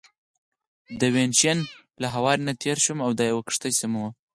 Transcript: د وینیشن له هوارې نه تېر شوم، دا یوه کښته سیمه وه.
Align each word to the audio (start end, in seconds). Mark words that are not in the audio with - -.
د 0.99 1.01
وینیشن 1.15 1.57
له 2.01 2.07
هوارې 2.15 2.41
نه 2.47 2.53
تېر 2.63 2.77
شوم، 2.85 2.99
دا 3.19 3.23
یوه 3.31 3.43
کښته 3.47 3.69
سیمه 3.79 3.97
وه. 4.03 4.09